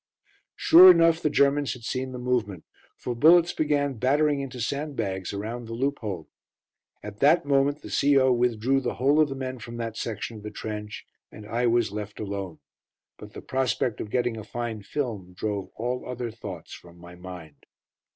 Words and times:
Sure 0.55 0.89
enough 0.89 1.21
the 1.21 1.29
Germans 1.29 1.73
had 1.73 1.83
seen 1.83 2.11
the 2.11 2.17
movement, 2.17 2.65
for 2.97 3.13
bullets 3.13 3.53
began 3.53 3.99
battering 3.99 4.41
into 4.41 4.59
sandbags 4.59 5.31
around 5.31 5.67
the 5.67 5.75
loophole. 5.75 6.27
At 7.03 7.19
that 7.19 7.45
moment 7.45 7.83
the 7.83 7.91
C.O. 7.91 8.31
withdrew 8.31 8.79
the 8.81 8.95
whole 8.95 9.19
of 9.19 9.29
the 9.29 9.35
men 9.35 9.59
from 9.59 9.77
that 9.77 9.95
section 9.97 10.37
of 10.37 10.41
the 10.41 10.49
trench, 10.49 11.05
and 11.31 11.45
I 11.45 11.67
was 11.67 11.91
left 11.91 12.19
alone. 12.19 12.57
But 13.19 13.33
the 13.33 13.43
prospect 13.43 14.01
of 14.01 14.09
getting 14.09 14.37
a 14.37 14.43
fine 14.43 14.81
film 14.81 15.33
drove 15.37 15.69
all 15.75 16.03
other 16.09 16.31
thoughts 16.31 16.73
from 16.73 16.97
my 16.97 17.13
mind. 17.13 17.67